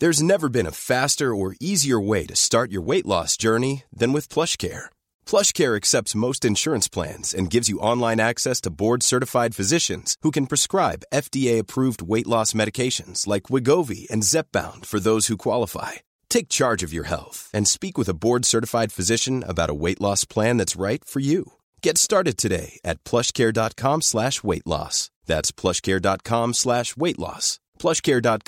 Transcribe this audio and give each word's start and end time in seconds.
There's 0.00 0.22
never 0.22 0.48
been 0.48 0.66
a 0.66 0.80
faster 0.92 1.34
or 1.34 1.56
easier 1.60 2.00
way 2.00 2.24
to 2.24 2.34
start 2.34 2.72
your 2.72 2.80
weight 2.80 3.04
loss 3.04 3.36
journey 3.36 3.82
than 3.92 4.14
with 4.14 4.30
PlushCare. 4.30 4.88
PlushCare 5.26 5.76
accepts 5.76 6.22
most 6.26 6.42
insurance 6.42 6.88
plans 6.88 7.34
and 7.34 7.50
gives 7.50 7.68
you 7.68 7.82
online 7.82 8.18
access 8.18 8.62
to 8.62 8.72
board-certified 8.72 9.54
physicians 9.54 10.16
who 10.22 10.30
can 10.30 10.46
prescribe 10.46 11.08
FDA-approved 11.12 12.00
weight 12.00 12.26
loss 12.26 12.54
medications 12.54 13.26
like 13.26 13.52
Wegovy 13.52 14.08
and 14.10 14.22
Zepbound 14.22 14.86
for 14.86 15.00
those 15.00 15.26
who 15.26 15.36
qualify. 15.36 16.00
Take 16.30 16.48
charge 16.48 16.82
of 16.82 16.94
your 16.94 17.04
health 17.04 17.50
and 17.52 17.68
speak 17.68 17.98
with 17.98 18.08
a 18.08 18.18
board-certified 18.24 18.92
physician 18.92 19.42
about 19.46 19.72
a 19.74 19.80
weight 19.84 20.00
loss 20.00 20.24
plan 20.24 20.56
that's 20.56 20.80
right 20.80 21.04
for 21.04 21.20
you. 21.20 21.42
Get 21.82 21.98
started 21.98 22.38
today 22.38 22.70
at 22.90 23.04
PlushCare.com/weight-loss. 23.08 24.96
That's 25.30 25.50
PlushCare.com/weight-loss. 25.60 27.58
ئرشر 27.88 28.26
is 28.32 28.40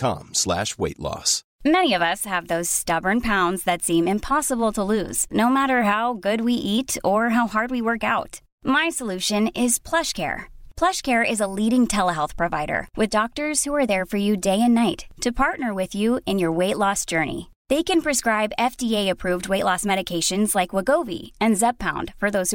a leading 11.42 11.84
night 14.68 15.00
to 15.22 15.30
partner 15.36 15.70
with 15.76 15.94
you 15.96 16.10
in 16.26 16.38
your 16.38 16.52
weight 16.56 16.76
loss 16.76 17.00
journey 17.08 17.40
they 17.70 17.82
can 17.86 18.00
prescribe 18.00 18.50
F 18.58 18.76
T 18.78 18.94
approved 18.96 19.46
weight 19.50 19.64
loss 19.64 19.86
medication 19.86 20.44
like 20.54 20.74
وو 20.74 21.02
وی 21.06 21.20
and 21.40 21.56
زبنس 21.58 22.54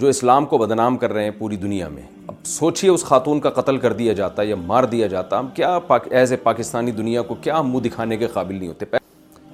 جو 0.00 0.08
اسلام 0.08 0.44
کو 0.46 0.58
بدنام 0.58 0.96
کر 0.96 1.12
رہے 1.12 1.24
ہیں 1.24 1.30
پوری 1.38 1.56
دنیا 1.62 1.88
میں 1.88 2.02
اب 2.26 2.34
سوچیے 2.46 2.90
اس 2.90 3.02
خاتون 3.04 3.40
کا 3.40 3.50
قتل 3.60 3.76
کر 3.78 3.92
دیا 3.92 4.12
جاتا 4.20 4.42
یا 4.48 4.54
مار 4.66 4.84
دیا 4.92 5.06
جاتا 5.06 5.38
ہم 5.40 5.48
کیا 5.54 5.78
پاک 5.86 6.06
ایز 6.12 6.30
اے 6.32 6.36
پاکستانی 6.42 6.90
دنیا 6.90 7.22
کو 7.22 7.34
کیا 7.42 7.60
منہ 7.62 7.82
دکھانے 7.88 8.16
کے 8.16 8.26
قابل 8.34 8.54
نہیں 8.58 8.68
ہوتے 8.68 8.86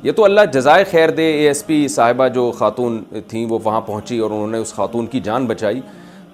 یہ 0.02 0.12
تو 0.16 0.24
اللہ 0.24 0.40
جزائے 0.54 0.84
خیر 0.90 1.10
دے 1.14 1.24
اے 1.36 1.46
ایس 1.46 1.64
پی 1.66 1.86
صاحبہ 1.94 2.28
جو 2.34 2.50
خاتون 2.58 3.02
تھیں 3.28 3.44
وہ 3.50 3.58
وہاں 3.64 3.80
پہنچی 3.86 4.18
اور 4.18 4.30
انہوں 4.30 4.46
نے 4.50 4.58
اس 4.58 4.72
خاتون 4.74 5.06
کی 5.14 5.20
جان 5.24 5.46
بچائی 5.46 5.80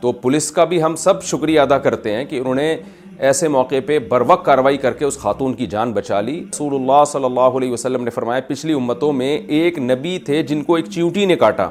تو 0.00 0.12
پولیس 0.22 0.50
کا 0.52 0.64
بھی 0.72 0.82
ہم 0.82 0.96
سب 1.04 1.22
شکریہ 1.24 1.60
ادا 1.60 1.78
کرتے 1.86 2.14
ہیں 2.14 2.24
کہ 2.24 2.38
انہوں 2.40 2.54
نے 2.54 2.74
ایسے 3.26 3.48
موقع 3.56 3.78
پہ 3.86 3.98
بروق 4.08 4.44
کارروائی 4.44 4.76
کر 4.84 4.92
کے 4.98 5.04
اس 5.04 5.18
خاتون 5.18 5.54
کی 5.54 5.66
جان 5.74 5.92
بچا 5.92 6.20
لی 6.20 6.38
رسول 6.52 6.74
اللہ 6.74 7.04
صلی 7.12 7.24
اللہ 7.24 7.56
علیہ 7.60 7.72
وسلم 7.72 8.04
نے 8.04 8.10
فرمایا 8.10 8.40
پچھلی 8.48 8.72
امتوں 8.72 9.12
میں 9.22 9.36
ایک 9.58 9.78
نبی 9.78 10.18
تھے 10.26 10.42
جن 10.52 10.62
کو 10.64 10.74
ایک 10.76 10.90
چیوٹی 10.92 11.26
نے 11.26 11.36
کاٹا 11.46 11.68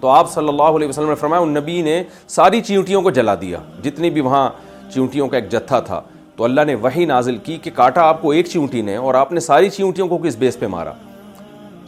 تو 0.00 0.08
آپ 0.08 0.30
صلی 0.32 0.48
اللہ 0.48 0.76
علیہ 0.76 0.88
وسلم 0.88 1.08
نے 1.08 1.14
فرمایا 1.14 1.42
ان 1.42 1.52
نبی 1.54 1.80
نے 1.82 2.02
ساری 2.28 2.60
چیونٹیوں 2.66 3.02
کو 3.02 3.10
جلا 3.18 3.34
دیا 3.40 3.58
جتنی 3.84 4.10
بھی 4.10 4.20
وہاں 4.20 4.48
چیونٹیوں 4.92 5.28
کا 5.28 5.36
ایک 5.36 5.48
جتھا 5.52 5.80
تھا 5.88 6.00
تو 6.36 6.44
اللہ 6.44 6.60
نے 6.66 6.74
وہی 6.84 7.04
نازل 7.06 7.36
کی 7.44 7.56
کہ 7.62 7.70
کاٹا 7.74 8.02
آپ 8.08 8.22
کو 8.22 8.30
ایک 8.32 8.46
چیونٹی 8.48 8.82
نے 8.82 8.96
اور 8.96 9.14
آپ 9.14 9.32
نے 9.32 9.40
ساری 9.40 9.68
چیونٹیوں 9.70 10.08
کو 10.08 10.18
کس 10.22 10.36
بیس 10.38 10.58
پہ 10.58 10.66
مارا 10.76 10.92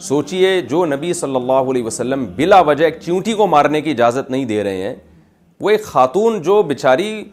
سوچئے 0.01 0.59
جو 0.69 0.85
نبی 0.85 1.11
صلی 1.13 1.35
اللہ 1.35 1.69
علیہ 1.71 1.83
وسلم 1.83 2.25
بلا 2.35 2.59
وجہ 2.67 2.85
ایک 2.85 2.99
چیونٹی 3.01 3.33
کو 3.33 3.47
مارنے 3.47 3.81
کی 3.81 3.91
اجازت 3.91 4.29
نہیں 4.31 4.45
دے 4.45 4.63
رہے 4.63 4.81
ہیں 4.87 4.95
وہ 5.61 5.69
ایک 5.69 5.83
خاتون 5.83 6.41
جو 6.41 6.61
بچاری 6.67 7.23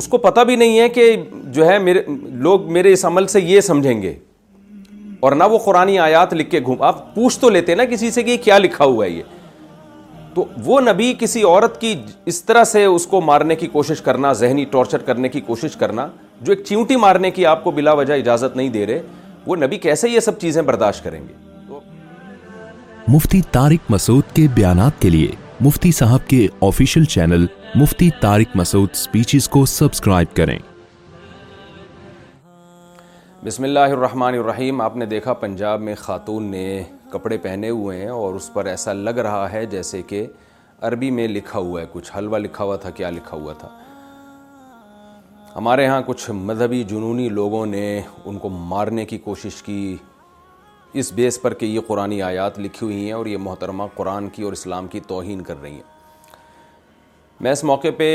اس 0.00 0.08
کو 0.10 0.18
پتہ 0.18 0.40
بھی 0.44 0.56
نہیں 0.56 0.78
ہے 0.78 0.88
کہ 0.88 1.14
جو 1.52 1.66
ہے 1.66 1.78
میرے 1.78 2.02
لوگ 2.46 2.70
میرے 2.72 2.92
اس 2.92 3.04
عمل 3.04 3.26
سے 3.36 3.40
یہ 3.40 3.60
سمجھیں 3.60 4.02
گے 4.02 4.14
اور 5.26 5.32
نہ 5.32 5.44
وہ 5.50 5.58
قرآن 5.64 5.96
آیات 6.02 6.32
لکھ 6.34 6.50
کے 6.50 6.60
گھوم 6.64 6.82
آپ 6.82 7.14
پوچھ 7.14 7.38
تو 7.40 7.48
لیتے 7.50 7.74
نا 7.74 7.84
کسی 7.90 8.10
سے 8.10 8.22
کہ 8.22 8.36
کیا 8.44 8.58
لکھا 8.58 8.84
ہوا 8.84 9.04
ہے 9.04 9.10
یہ 9.10 9.22
تو 10.34 10.44
وہ 10.64 10.80
نبی 10.80 11.12
کسی 11.18 11.42
عورت 11.42 11.80
کی 11.80 11.94
اس 12.30 12.42
طرح 12.44 12.64
سے 12.70 12.84
اس 12.84 13.06
کو 13.06 13.20
مارنے 13.20 13.56
کی 13.56 13.66
کوشش 13.72 14.00
کرنا 14.02 14.32
ذہنی 14.42 14.64
ٹارچر 14.70 15.02
کرنے 15.08 15.28
کی 15.34 15.40
کوشش 15.50 15.76
کرنا 15.82 16.06
جو 16.40 16.52
ایک 16.52 16.64
چیونٹی 16.66 16.96
مارنے 17.04 17.30
کی 17.30 17.46
آپ 17.46 17.62
کو 17.64 17.70
بلا 17.76 17.92
وجہ 18.00 18.14
اجازت 18.22 18.56
نہیں 18.56 18.68
دے 18.76 18.84
رہے 18.86 19.02
وہ 19.46 19.56
نبی 19.56 19.76
کیسے 19.84 20.08
یہ 20.10 20.20
سب 20.28 20.38
چیزیں 20.40 20.60
برداشت 20.70 21.04
کریں 21.04 21.20
گے 21.28 21.82
مفتی 23.14 23.40
تارک 23.52 23.90
مسعود 23.90 24.34
کے 24.36 24.46
بیانات 24.54 25.00
کے 25.02 25.10
لیے 25.10 25.30
مفتی 25.64 25.92
صاحب 25.98 26.28
کے 26.28 26.46
official 26.68 27.04
channel 27.14 27.46
Mufti 27.80 28.10
Tariq 28.20 28.56
Masood 28.56 28.94
speeches 29.02 29.48
کو 29.56 29.64
سبسکرائب 29.76 30.34
کریں 30.36 30.58
بسم 33.44 33.62
اللہ 33.64 33.94
الرحمن 33.96 34.34
الرحیم 34.38 34.80
آپ 34.80 34.96
نے 34.96 35.06
دیکھا 35.06 35.32
پنجاب 35.46 35.80
میں 35.88 35.94
خاتون 36.02 36.50
نے 36.50 36.66
کپڑے 37.14 37.36
پہنے 37.42 37.68
ہوئے 37.70 37.98
ہیں 38.00 38.08
اور 38.10 38.34
اس 38.34 38.52
پر 38.52 38.66
ایسا 38.66 38.92
لگ 38.92 39.18
رہا 39.24 39.50
ہے 39.52 39.64
جیسے 39.74 40.00
کہ 40.12 40.26
عربی 40.86 41.10
میں 41.18 41.26
لکھا 41.28 41.58
ہوا 41.58 41.80
ہے 41.80 41.86
کچھ 41.92 42.10
حلوہ 42.16 42.38
لکھا 42.38 42.64
ہوا 42.64 42.76
تھا 42.84 42.90
کیا 43.00 43.10
لکھا 43.10 43.36
ہوا 43.36 43.52
تھا 43.58 43.68
ہمارے 45.56 45.86
ہاں 45.86 46.00
کچھ 46.06 46.30
مذہبی 46.48 46.82
جنونی 46.92 47.28
لوگوں 47.40 47.64
نے 47.66 47.84
ان 48.24 48.38
کو 48.44 48.48
مارنے 48.72 49.04
کی 49.12 49.18
کوشش 49.26 49.62
کی 49.62 49.78
اس 51.02 51.12
بیس 51.12 51.40
پر 51.42 51.54
کہ 51.60 51.66
یہ 51.66 51.80
قرآن 51.86 52.12
آیات 52.22 52.58
لکھی 52.60 52.84
ہوئی 52.86 53.04
ہیں 53.04 53.12
اور 53.12 53.26
یہ 53.26 53.36
محترمہ 53.46 53.82
قرآن 53.94 54.28
کی 54.34 54.42
اور 54.48 54.52
اسلام 54.52 54.86
کی 54.94 55.00
توہین 55.08 55.42
کر 55.48 55.60
رہی 55.62 55.74
ہیں 55.74 55.92
میں 57.44 57.52
اس 57.52 57.62
موقع 57.70 57.88
پہ 57.98 58.08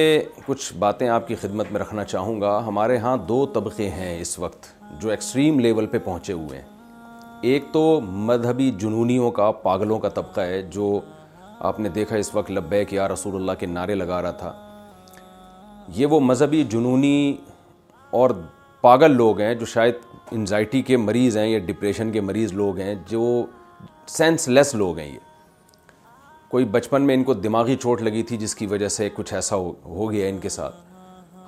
کچھ 0.46 0.72
باتیں 0.86 1.08
آپ 1.16 1.28
کی 1.28 1.36
خدمت 1.42 1.72
میں 1.72 1.80
رکھنا 1.82 2.04
چاہوں 2.16 2.40
گا 2.42 2.58
ہمارے 2.68 2.98
ہاں 3.06 3.16
دو 3.32 3.46
طبقے 3.54 3.90
ہیں 4.00 4.18
اس 4.22 4.38
وقت 4.40 4.70
جو 5.02 5.10
ایکسٹریم 5.16 5.60
لیول 5.68 5.86
پہ 5.96 6.00
پہنچے 6.06 6.34
ہوئے 6.34 6.62
ہیں 6.62 6.78
ایک 7.48 7.66
تو 7.74 7.82
مذہبی 8.04 8.70
جنونیوں 8.80 9.30
کا 9.32 9.52
پاگلوں 9.64 10.00
کا 10.00 10.10
طبقہ 10.16 10.42
ہے 10.48 10.62
جو 10.72 11.00
آپ 11.70 11.80
نے 11.80 11.90
دیکھا 11.96 12.16
اس 12.16 12.34
وقت 12.36 12.50
لبیک 12.52 12.94
یا 12.94 13.06
کہ 13.08 13.12
رسول 13.12 13.36
اللہ 13.36 13.52
کے 13.60 13.66
نعرے 13.66 13.96
لگا 13.96 14.22
رہا 14.22 14.32
تھا 14.40 14.52
یہ 15.96 16.06
وہ 16.10 16.20
مذہبی 16.20 16.64
جنونی 16.72 17.36
اور 18.22 18.30
پاگل 18.82 19.16
لوگ 19.18 19.40
ہیں 19.42 19.54
جو 19.56 19.66
شاید 19.66 19.96
انزائٹی 20.32 20.82
کے 20.90 20.98
مریض 20.98 21.38
ہیں 21.38 21.48
یا 21.48 21.60
ڈپریشن 21.66 22.12
کے 22.12 22.22
مریض 22.22 22.54
لوگ 22.54 22.78
ہیں 22.78 22.94
جو 23.10 23.26
سینس 24.18 24.48
لیس 24.48 24.76
لوگ 24.84 24.98
ہیں 25.00 25.08
یہ 25.12 25.20
کوئی 26.52 26.66
بچپن 26.78 27.02
میں 27.08 27.16
ان 27.16 27.24
کو 27.24 27.34
دماغی 27.34 27.76
چوٹ 27.82 28.02
لگی 28.02 28.24
تھی 28.30 28.38
جس 28.38 28.56
کی 28.56 28.66
وجہ 28.68 28.88
سے 28.98 29.10
کچھ 29.16 29.34
ایسا 29.34 29.56
ہو 29.88 30.12
گیا 30.12 30.28
ان 30.28 30.38
کے 30.42 30.50
ساتھ 30.60 30.76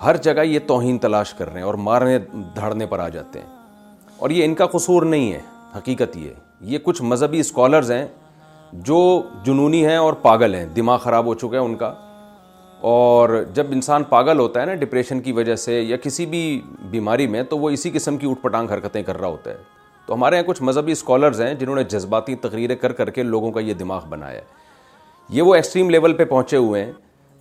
ہر 0.03 0.18
جگہ 0.28 0.41
یہ 0.46 0.59
توہین 0.68 0.97
تلاش 0.97 1.34
کر 1.34 1.47
رہے 1.50 1.59
ہیں 1.59 1.66
اور 1.66 1.74
مارنے 1.88 2.18
دھڑنے 2.56 2.85
پر 2.91 3.00
آ 3.00 3.07
جاتے 3.16 3.40
ہیں 3.40 4.09
اور 4.18 4.30
یہ 4.30 4.46
ان 4.46 4.56
کا 4.56 4.66
قصور 4.72 5.03
نہیں 5.06 5.31
ہے 5.34 5.40
حقیقت 5.76 6.16
یہ 6.18 6.30
یہ 6.72 6.78
کچھ 6.84 7.02
مذہبی 7.02 7.40
اسکالرز 7.40 7.92
ہیں 7.92 8.06
جو 8.88 8.98
جنونی 9.46 9.86
ہیں 9.86 9.96
اور 9.98 10.14
پاگل 10.22 10.56
ہیں 10.56 10.66
دماغ 10.76 10.98
خراب 11.04 11.26
ہو 11.26 11.34
چکا 11.34 11.58
ہے 11.59 11.64
ان 11.66 11.76
کا 11.78 11.94
اور 12.92 13.30
جب 13.54 13.72
انسان 13.72 14.04
پاگل 14.10 14.40
ہوتا 14.40 14.62
ہے 14.62 14.66
نا 14.66 14.74
ڈپریشن 14.84 15.20
کی 15.22 15.31
وجہ 15.31 15.56
سے 15.64 15.80
یا 15.81 15.98
کسی 16.04 16.26
بھی 16.26 16.44
بیماری 16.92 17.28
میں 17.36 17.44
تو 17.50 17.58
وہ 17.60 17.70
اسی 17.70 17.90
قسم 17.94 18.18
کی 18.18 18.30
اٹھ 18.30 18.42
پٹانگ 18.42 18.70
حرکتیں 18.72 19.02
کر 19.10 19.20
رہا 19.20 19.28
ہوتا 19.28 19.52
ہے 19.52 19.56
تو 20.08 20.14
ہمارے 20.14 20.36
یہاں 20.36 20.48
کچھ 20.48 20.62
مذہبی 20.70 20.92
اسکالرز 20.92 21.42
ہیں 21.42 21.54
جنہوں 21.56 21.76
نے 21.76 21.84
جذباتی 21.90 22.36
تقریریں 22.48 22.75
کر 22.86 22.94
کے 23.18 23.24
لوگوں 23.24 23.51
کا 23.51 23.60
یہ 23.69 23.74
دماغ 23.84 24.07
بنایا 24.10 24.38
ہے 24.40 24.45
یہ 25.36 25.42
وہ 25.42 25.56
ایکسٹریم 25.56 25.90
لیول 25.90 26.13
پہ 26.13 26.25
پہنچے 26.25 26.57
ہوئے 26.57 26.84
ہیں 26.84 26.92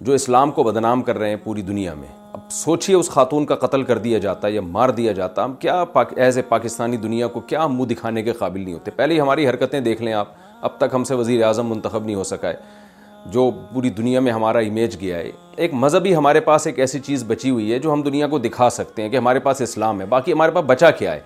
جو 0.01 0.13
اسلام 0.13 0.51
کو 0.59 0.63
بدنام 0.65 1.03
کر 1.03 1.19
رہے 1.19 1.29
ہیں 1.29 1.37
پوری 1.45 1.63
دنیا 1.63 1.95
میں 1.95 2.09
سوچیے 2.53 2.95
اس 2.97 3.09
خاتون 3.11 3.45
کا 3.47 3.55
قتل 3.57 3.83
کر 3.85 3.99
دیا 3.99 4.19
جاتا 4.19 4.47
ہے 4.49 4.53
یا 4.53 4.61
مار 4.61 4.89
دیا 4.99 5.13
جاتا 5.13 5.45
ہم 5.45 5.55
کیا 5.61 5.83
پاک 5.93 6.13
ایز 6.19 6.37
اے 6.37 6.43
پاکستانی 6.49 6.97
دنیا 6.97 7.27
کو 7.29 7.41
کیا 7.51 7.67
منہ 7.67 7.87
دکھانے 7.93 8.23
کے 8.23 8.33
قابل 8.39 8.63
نہیں 8.63 8.75
ہوتے 8.75 8.91
پہلے 8.97 9.15
ہی 9.15 9.21
ہماری 9.21 9.47
حرکتیں 9.49 9.79
دیکھ 9.81 10.03
لیں 10.03 10.13
آپ 10.13 10.29
اب 10.65 10.77
تک 10.79 10.95
ہم 10.95 11.05
سے 11.05 11.15
وزیر 11.15 11.43
اعظم 11.47 11.67
منتخب 11.71 12.05
نہیں 12.05 12.15
ہو 12.17 12.25
سکا 12.25 12.49
ہے 12.49 13.29
جو 13.33 13.51
پوری 13.73 13.91
دنیا 13.91 14.21
میں 14.21 14.33
ہمارا 14.33 14.59
امیج 14.69 15.01
گیا 15.01 15.17
ہے 15.19 15.31
ایک 15.57 15.75
مذہبی 15.75 16.15
ہمارے 16.17 16.41
پاس 16.41 16.67
ایک 16.67 16.79
ایسی 16.81 16.99
چیز 17.07 17.25
بچی 17.29 17.51
ہوئی 17.51 17.73
ہے 17.73 17.79
جو 17.79 17.93
ہم 17.93 18.03
دنیا 18.03 18.27
کو 18.29 18.39
دکھا 18.39 18.69
سکتے 18.71 19.03
ہیں 19.03 19.09
کہ 19.11 19.17
ہمارے 19.17 19.39
پاس 19.49 19.61
اسلام 19.63 20.01
ہے 20.01 20.07
باقی 20.15 20.33
ہمارے 20.33 20.53
پاس 20.53 20.65
بچا 20.67 20.91
کیا 21.01 21.13
ہے 21.15 21.21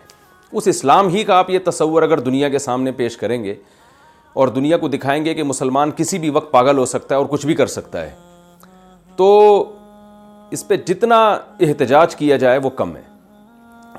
اس 0.52 0.68
اسلام 0.68 1.08
ہی 1.14 1.22
کا 1.24 1.36
آپ 1.38 1.50
یہ 1.50 1.58
تصور 1.64 2.02
اگر 2.02 2.20
دنیا 2.30 2.48
کے 2.48 2.58
سامنے 2.58 2.92
پیش 3.02 3.16
کریں 3.16 3.42
گے 3.44 3.54
اور 4.42 4.48
دنیا 4.58 4.76
کو 4.78 4.88
دکھائیں 4.88 5.24
گے 5.24 5.34
کہ 5.34 5.42
مسلمان 5.42 5.90
کسی 5.96 6.18
بھی 6.18 6.30
وقت 6.38 6.50
پاگل 6.52 6.78
ہو 6.78 6.84
سکتا 6.92 7.14
ہے 7.14 7.18
اور 7.20 7.26
کچھ 7.30 7.46
بھی 7.46 7.54
کر 7.54 7.66
سکتا 7.78 8.04
ہے 8.04 8.12
تو 9.16 9.28
اس 10.52 10.66
پہ 10.68 10.76
جتنا 10.86 11.16
احتجاج 11.66 12.14
کیا 12.16 12.36
جائے 12.36 12.58
وہ 12.62 12.70
کم 12.80 12.96
ہے 12.96 13.02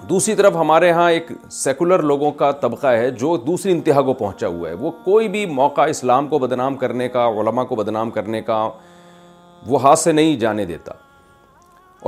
دوسری 0.09 0.33
طرف 0.35 0.55
ہمارے 0.55 0.91
ہاں 0.91 1.09
ایک 1.11 1.31
سیکولر 1.51 1.99
لوگوں 2.09 2.31
کا 2.41 2.51
طبقہ 2.61 2.87
ہے 2.87 3.09
جو 3.19 3.35
دوسری 3.45 3.71
انتہا 3.71 4.01
کو 4.09 4.13
پہنچا 4.13 4.47
ہوا 4.47 4.69
ہے 4.69 4.73
وہ 4.79 4.91
کوئی 5.05 5.27
بھی 5.35 5.45
موقع 5.45 5.81
اسلام 5.89 6.27
کو 6.27 6.39
بدنام 6.39 6.75
کرنے 6.77 7.07
کا 7.09 7.25
علماء 7.39 7.63
کو 7.69 7.75
بدنام 7.75 8.09
کرنے 8.17 8.41
کا 8.51 8.57
وہ 9.67 9.81
ہاتھ 9.81 9.99
سے 9.99 10.11
نہیں 10.11 10.35
جانے 10.39 10.65
دیتا 10.65 10.91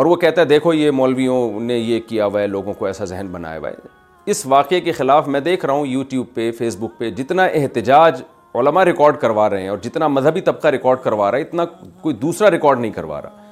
اور 0.01 0.05
وہ 0.05 0.15
کہتا 0.15 0.41
ہے 0.41 0.45
دیکھو 0.45 0.73
یہ 0.73 0.91
مولویوں 0.91 1.59
نے 1.59 1.77
یہ 1.77 1.99
کیا 2.07 2.25
ہوا 2.25 2.41
ہے 2.41 2.47
لوگوں 2.47 2.73
کو 2.79 2.85
ایسا 2.85 3.05
ذہن 3.05 3.27
بنایا 3.31 3.59
ہوا 3.59 3.69
ہے 3.69 3.95
اس 4.31 4.45
واقعے 4.47 4.79
کے 4.81 4.91
خلاف 4.91 5.27
میں 5.35 5.39
دیکھ 5.39 5.65
رہا 5.65 5.73
ہوں 5.73 5.85
یوٹیوب 5.87 6.27
پہ 6.33 6.49
فیس 6.59 6.75
بک 6.79 6.97
پہ 6.97 7.09
جتنا 7.19 7.43
احتجاج 7.45 8.21
علماء 8.59 8.83
ریکارڈ 8.85 9.17
کروا 9.19 9.49
رہے 9.49 9.61
ہیں 9.61 9.69
اور 9.69 9.77
جتنا 9.83 10.07
مذہبی 10.07 10.41
طبقہ 10.41 10.67
ریکارڈ 10.75 10.99
کروا 11.03 11.29
رہا 11.31 11.37
ہے 11.37 11.43
اتنا 11.43 11.65
کوئی 12.01 12.15
دوسرا 12.15 12.51
ریکارڈ 12.51 12.79
نہیں 12.79 12.91
کروا 12.91 13.21
رہا 13.21 13.45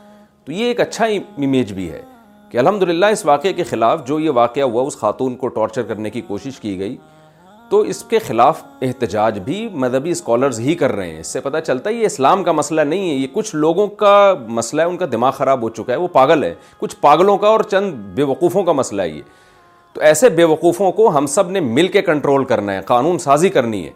تو 0.45 0.51
یہ 0.51 0.65
ایک 0.65 0.79
اچھا 0.81 1.05
امیج 1.05 1.71
بھی 1.73 1.89
ہے 1.91 2.01
کہ 2.49 2.57
الحمد 2.57 2.83
اس 3.11 3.25
واقعے 3.25 3.53
کے 3.53 3.63
خلاف 3.69 4.05
جو 4.07 4.19
یہ 4.19 4.29
واقعہ 4.39 4.63
ہوا 4.63 4.81
اس 4.87 4.97
خاتون 4.97 5.35
کو 5.35 5.47
ٹارچر 5.55 5.83
کرنے 5.91 6.09
کی 6.09 6.21
کوشش 6.27 6.59
کی 6.59 6.77
گئی 6.79 6.95
تو 7.69 7.79
اس 7.91 8.03
کے 8.09 8.19
خلاف 8.27 8.61
احتجاج 8.85 9.39
بھی 9.45 9.67
مذہبی 9.83 10.11
اسکالرز 10.11 10.59
ہی 10.59 10.75
کر 10.81 10.91
رہے 10.95 11.11
ہیں 11.11 11.19
اس 11.19 11.27
سے 11.33 11.39
پتہ 11.41 11.57
چلتا 11.67 11.89
ہے 11.89 11.93
یہ 11.95 12.05
اسلام 12.05 12.43
کا 12.43 12.51
مسئلہ 12.51 12.81
نہیں 12.91 13.09
ہے 13.09 13.15
یہ 13.15 13.27
کچھ 13.33 13.55
لوگوں 13.55 13.87
کا 14.03 14.11
مسئلہ 14.59 14.81
ہے 14.81 14.87
ان 14.87 14.97
کا 14.97 15.05
دماغ 15.11 15.31
خراب 15.37 15.61
ہو 15.61 15.69
چکا 15.79 15.93
ہے 15.93 15.97
وہ 15.97 16.07
پاگل 16.19 16.43
ہے 16.43 16.53
کچھ 16.79 16.95
پاگلوں 17.01 17.37
کا 17.37 17.47
اور 17.47 17.59
چند 17.71 17.93
بے 18.15 18.23
وقوفوں 18.33 18.63
کا 18.63 18.71
مسئلہ 18.81 19.01
ہے 19.01 19.09
یہ 19.09 19.21
تو 19.93 20.01
ایسے 20.11 20.29
بے 20.39 20.43
وقوفوں 20.53 20.91
کو 20.91 21.17
ہم 21.17 21.25
سب 21.35 21.49
نے 21.51 21.59
مل 21.71 21.87
کے 21.87 22.01
کنٹرول 22.11 22.45
کرنا 22.45 22.73
ہے 22.73 22.81
قانون 22.85 23.17
سازی 23.27 23.49
کرنی 23.57 23.85
ہے 23.85 23.91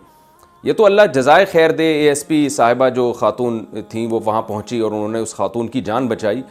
یہ 0.64 0.74
تو 0.78 0.86
اللہ 0.86 1.02
جزائے 1.16 1.44
خیر 1.52 1.70
دے 1.72 1.84
اے 1.94 2.08
ایس 2.10 2.26
پی 2.28 2.48
صاحبہ 2.50 2.88
جو 2.96 3.12
خاتون 3.20 3.64
تھیں 3.90 4.06
وہ 4.10 4.20
وہاں 4.26 4.42
پہنچی 4.48 4.80
اور 4.80 4.92
انہوں 4.92 5.10
نے 5.12 5.20
اس 5.20 5.34
خاتون 5.36 5.68
کی 5.76 5.82
جان 5.82 6.08
بچائی 6.08 6.42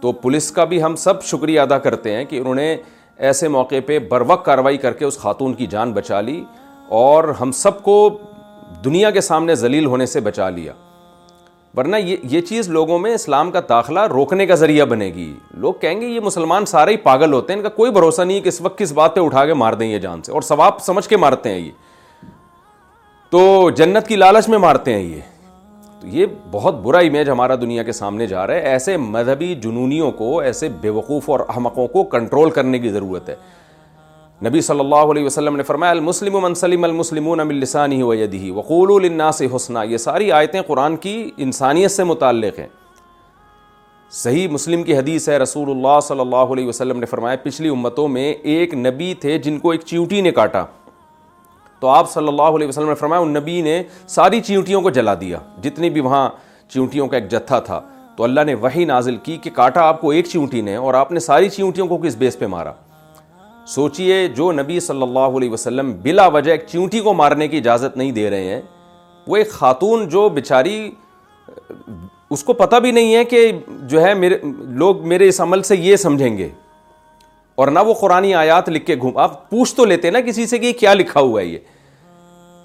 تو 0.00 0.12
پولیس 0.22 0.50
کا 0.52 0.64
بھی 0.72 0.82
ہم 0.82 0.96
سب 1.04 1.22
شکریہ 1.24 1.60
ادا 1.60 1.78
کرتے 1.86 2.14
ہیں 2.14 2.24
کہ 2.30 2.38
انہوں 2.38 2.54
نے 2.54 2.74
ایسے 3.28 3.48
موقع 3.48 3.74
پہ 3.86 3.98
بروق 4.08 4.44
کارروائی 4.44 4.76
کر 4.78 4.92
کے 4.92 5.04
اس 5.04 5.18
خاتون 5.18 5.54
کی 5.54 5.66
جان 5.70 5.92
بچا 5.92 6.20
لی 6.20 6.42
اور 7.00 7.28
ہم 7.40 7.52
سب 7.62 7.82
کو 7.82 7.96
دنیا 8.84 9.10
کے 9.10 9.20
سامنے 9.20 9.54
ذلیل 9.54 9.86
ہونے 9.86 10.06
سے 10.06 10.20
بچا 10.28 10.48
لیا 10.50 10.72
ورنہ 11.76 11.96
یہ 11.96 12.16
یہ 12.30 12.40
چیز 12.48 12.68
لوگوں 12.70 12.98
میں 12.98 13.14
اسلام 13.14 13.50
کا 13.50 13.60
داخلہ 13.68 14.00
روکنے 14.10 14.46
کا 14.46 14.54
ذریعہ 14.54 14.84
بنے 14.86 15.06
گی 15.14 15.32
لوگ 15.62 15.72
کہیں 15.80 16.00
گے 16.00 16.06
یہ 16.08 16.20
مسلمان 16.24 16.66
سارے 16.66 16.90
ہی 16.92 16.96
پاگل 17.06 17.32
ہوتے 17.32 17.52
ہیں 17.52 17.58
ان 17.60 17.64
کا 17.64 17.70
کوئی 17.76 17.90
بھروسہ 17.92 18.22
نہیں 18.22 18.36
ہے 18.36 18.42
کہ 18.42 18.48
اس 18.48 18.60
وقت 18.60 18.78
کس 18.78 18.92
بات 18.98 19.14
پہ 19.14 19.20
اٹھا 19.20 19.44
کے 19.46 19.54
مار 19.64 19.72
دیں 19.80 19.86
یہ 19.88 19.98
جان 19.98 20.22
سے 20.22 20.32
اور 20.32 20.42
ثواب 20.50 20.80
سمجھ 20.86 21.08
کے 21.08 21.16
مارتے 21.16 21.50
ہیں 21.52 21.58
یہ 21.58 21.70
تو 23.34 23.70
جنت 23.78 24.06
کی 24.08 24.16
لالچ 24.16 24.48
میں 24.48 24.58
مارتے 24.58 24.92
ہیں 24.94 25.02
یہ 25.02 25.12
تو 26.00 26.06
یہ 26.16 26.26
بہت 26.50 26.74
برا 26.82 26.98
امیج 27.06 27.30
ہمارا 27.30 27.54
دنیا 27.60 27.82
کے 27.82 27.92
سامنے 27.92 28.26
جا 28.32 28.46
رہا 28.46 28.54
ہے 28.54 28.60
ایسے 28.72 28.96
مذہبی 28.96 29.54
جنونیوں 29.62 30.10
کو 30.18 30.38
ایسے 30.40 30.68
بے 30.80 30.88
وقوف 30.98 31.28
اور 31.30 31.40
احمقوں 31.54 31.86
کو 31.94 32.04
کنٹرول 32.12 32.50
کرنے 32.58 32.78
کی 32.78 32.88
ضرورت 32.96 33.28
ہے 33.28 33.34
نبی 34.48 34.60
صلی 34.66 34.80
اللہ 34.80 35.10
علیہ 35.14 35.24
وسلم 35.24 35.56
نے 35.56 35.62
فرمایا 35.72 35.92
المسلم 35.92 36.32
من 36.34 36.38
و 36.38 36.46
منسلم 36.46 36.84
المسلمونسانی 36.84 38.02
ویدی 38.02 38.38
وقول 38.50 38.56
وقولوا 38.58 39.00
للناس 39.08 39.42
حسنا 39.56 39.82
یہ 39.82 39.96
ساری 40.04 40.30
آیتیں 40.40 40.60
قرآن 40.66 40.96
کی 41.06 41.16
انسانیت 41.46 41.90
سے 41.90 42.04
متعلق 42.12 42.58
ہیں 42.58 42.68
صحیح 44.22 44.48
مسلم 44.52 44.82
کی 44.90 44.96
حدیث 44.98 45.28
ہے 45.28 45.38
رسول 45.46 45.70
اللہ 45.76 45.98
صلی 46.08 46.20
اللہ 46.20 46.54
علیہ 46.56 46.68
وسلم 46.68 47.00
نے 47.00 47.06
فرمایا 47.16 47.36
پچھلی 47.50 47.68
امتوں 47.68 48.08
میں 48.18 48.32
ایک 48.32 48.74
نبی 48.86 49.12
تھے 49.20 49.38
جن 49.48 49.58
کو 49.66 49.70
ایک 49.72 49.84
چیوٹی 49.86 50.20
نے 50.20 50.30
کاٹا 50.40 50.64
تو 51.84 51.88
آپ 51.90 52.10
صلی 52.10 52.28
اللہ 52.28 52.54
علیہ 52.56 52.66
وسلم 52.68 52.88
نے 52.88 52.94
فرمایا 52.94 53.20
ان 53.22 53.32
نبی 53.34 53.60
نے 53.62 53.82
ساری 54.08 54.40
چیونٹیوں 54.40 54.80
کو 54.82 54.90
جلا 54.98 55.14
دیا 55.20 55.38
جتنی 55.62 55.88
بھی 55.96 56.00
وہاں 56.00 56.28
چیونٹیوں 56.72 57.06
کا 57.08 57.16
ایک 57.16 57.28
جتھا 57.30 57.58
تھا 57.66 57.80
تو 58.16 58.24
اللہ 58.24 58.44
نے 58.46 58.54
وہی 58.62 58.84
نازل 58.84 59.16
کی 59.24 59.36
کہ 59.42 59.50
کاٹا 59.54 59.82
آپ 59.88 60.00
کو 60.00 60.10
ایک 60.10 60.26
چیونٹی 60.26 60.60
نے 60.68 60.76
اور 60.76 60.94
آپ 61.00 61.10
نے 61.12 61.20
ساری 61.20 61.48
چیونٹیوں 61.56 61.86
کو 61.88 61.98
کس 62.04 62.16
بیس 62.18 62.38
پہ 62.38 62.46
مارا 62.54 62.72
سوچئے 63.74 64.26
جو 64.36 64.50
نبی 64.52 64.78
صلی 64.86 65.02
اللہ 65.02 65.36
علیہ 65.38 65.50
وسلم 65.50 65.92
بلا 66.02 66.26
وجہ 66.38 66.50
ایک 66.52 66.64
چیونٹی 66.68 67.00
کو 67.00 67.14
مارنے 67.14 67.48
کی 67.48 67.56
اجازت 67.58 67.96
نہیں 67.96 68.12
دے 68.20 68.28
رہے 68.30 68.54
ہیں 68.54 68.60
وہ 69.26 69.36
ایک 69.36 69.50
خاتون 69.50 70.08
جو 70.16 70.28
بچاری 70.38 70.90
اس 72.30 72.44
کو 72.44 72.52
پتہ 72.64 72.76
بھی 72.82 72.92
نہیں 72.92 73.14
ہے 73.14 73.24
کہ 73.34 73.50
جو 73.88 74.02
ہے 74.04 74.14
میرے 74.24 74.38
لوگ 74.80 75.06
میرے 75.08 75.28
اس 75.28 75.40
عمل 75.40 75.62
سے 75.72 75.76
یہ 75.76 75.96
سمجھیں 76.08 76.36
گے 76.38 76.48
اور 77.62 77.68
نہ 77.70 77.78
وہ 77.86 77.94
قرآن 77.94 78.32
آیات 78.36 78.68
لکھ 78.68 78.84
کے 78.86 78.94
گھوم 79.00 79.18
آپ 79.24 79.38
پوچھ 79.50 79.74
تو 79.74 79.84
لیتے 79.84 80.10
نا 80.10 80.20
کسی 80.26 80.46
سے 80.46 80.58
کہ 80.58 80.72
کیا 80.78 80.94
لکھا 80.94 81.20
ہوا 81.20 81.40
ہے 81.40 81.46
یہ 81.46 81.58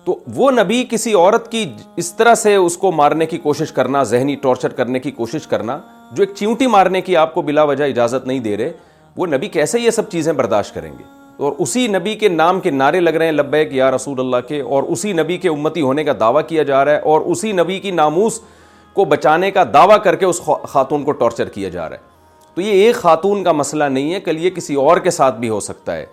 تو 0.10 0.16
وہ 0.36 0.50
نبی 0.52 0.84
کسی 0.90 1.14
عورت 1.14 1.52
کی 1.52 1.64
اس 2.02 2.12
طرح 2.18 2.36
سے 2.36 2.54
اس 2.56 2.78
کو 2.78 2.92
مارنے 2.92 3.26
کی 3.26 3.38
کوشش 3.44 3.72
کرنا 3.72 4.02
ذہنی 4.12 4.36
ٹارچر 4.42 4.74
کرنے 4.78 5.00
کی 5.00 5.12
کوشش 5.18 5.46
کرنا 5.48 5.78
جو 6.16 6.24
ایک 6.24 6.34
چیونٹی 6.36 6.68
مارنے 6.76 7.02
کی 7.02 7.16
آپ 7.24 7.34
کو 7.34 7.42
بلا 7.50 7.64
وجہ 7.72 7.84
اجازت 7.90 8.26
نہیں 8.28 8.40
دے 8.48 8.56
رہے 8.58 8.72
وہ 9.18 9.28
نبی 9.28 9.48
کیسے 9.58 9.80
یہ 9.80 9.90
سب 9.98 10.10
چیزیں 10.12 10.32
برداشت 10.42 10.74
کریں 10.76 10.92
گے 10.98 11.04
اور 11.46 11.52
اسی 11.66 11.86
نبی 11.98 12.16
کے 12.24 12.30
نام 12.30 12.60
کے 12.62 12.72
نعرے 12.72 13.00
لگ 13.00 13.16
رہے 13.20 13.26
ہیں 13.26 13.32
لبیک 13.34 13.74
یا 13.76 13.92
رسول 13.96 14.20
اللہ 14.20 14.48
کے 14.48 14.62
اور 14.62 14.84
اسی 14.96 15.14
نبی 15.22 15.38
کے 15.44 15.50
امتی 15.50 15.82
ہونے 15.82 16.04
کا 16.04 16.14
دعویٰ 16.20 16.42
کیا 16.48 16.64
جا 16.72 16.84
رہا 16.86 16.92
ہے 16.94 17.00
اور 17.12 17.22
اسی 17.32 17.52
نبی 17.62 17.80
کی 17.80 17.92
ناموس 18.02 18.40
کو 18.94 19.06
بچانے 19.16 19.52
کا 19.52 19.64
دعویٰ 19.74 20.02
کر 20.04 20.16
کے 20.16 20.26
اس 20.26 20.42
خاتون 20.72 21.04
کو 21.04 21.12
ٹارچر 21.22 21.50
کیا 21.60 21.70
جا 21.78 21.90
رہا 21.90 21.96
ہے 21.98 22.56
تو 22.56 22.62
یہ 22.62 22.86
ایک 22.86 22.96
خاتون 23.02 23.44
کا 23.44 23.52
مسئلہ 23.62 23.84
نہیں 24.00 24.14
ہے 24.14 24.20
کل 24.22 24.44
یہ 24.46 24.50
کسی 24.56 24.76
اور 24.88 24.98
کے 25.08 25.12
ساتھ 25.22 25.40
بھی 25.40 25.50
ہو 25.50 25.60
سکتا 25.70 25.96
ہے 25.98 26.06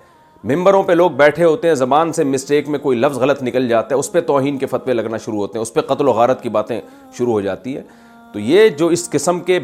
ممبروں 0.55 0.83
پہ 0.89 0.93
لوگ 0.93 1.11
بیٹھے 1.17 1.45
ہوتے 1.45 1.69
ہیں 1.69 1.75
زبان 1.75 2.13
سے 2.13 2.25
مسٹیک 2.25 2.69
میں 2.69 2.79
کوئی 2.79 2.99
لفظ 2.99 3.17
غلط 3.19 3.43
نکل 3.43 3.67
جاتا 3.69 3.95
ہے 3.95 3.99
اس 4.01 4.11
پہ 4.13 4.21
توہین 4.27 4.59
کے 4.59 4.67
فتوے 4.67 4.95
لگنا 4.95 5.17
شروع 5.25 5.39
ہوتے 5.39 5.59
ہیں 5.59 5.63
اس 5.63 5.73
پہ 5.75 5.81
قتل 5.89 6.09
و 6.09 6.13
غارت 6.19 6.43
کی 6.43 6.49
باتیں 6.57 6.81
شروع 7.17 7.33
ہو 7.33 7.41
جاتی 7.47 7.75
ہیں 7.77 7.83
تو 8.33 8.39
یہ 8.39 8.69
جو 8.79 8.87
اس 8.97 9.09
قسم 9.11 9.41
کے 9.49 9.59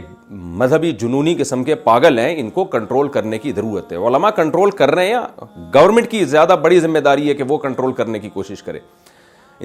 مذہبی 0.62 0.90
جنونی 1.00 1.34
قسم 1.38 1.64
کے 1.64 1.74
پاگل 1.84 2.18
ہیں 2.18 2.34
ان 2.40 2.50
کو 2.50 2.64
کنٹرول 2.74 3.08
کرنے 3.18 3.38
کی 3.38 3.52
ضرورت 3.56 3.92
ہے 3.92 3.96
علماء 4.08 4.30
کنٹرول 4.36 4.70
کر 4.80 4.94
رہے 4.94 5.04
ہیں 5.06 5.12
یا 5.12 5.26
گورنمنٹ 5.74 6.10
کی 6.10 6.24
زیادہ 6.34 6.56
بڑی 6.62 6.80
ذمہ 6.80 6.98
داری 7.10 7.28
ہے 7.28 7.34
کہ 7.34 7.44
وہ 7.48 7.58
کنٹرول 7.68 7.92
کرنے 8.02 8.18
کی 8.18 8.28
کوشش 8.34 8.62
کرے 8.62 8.78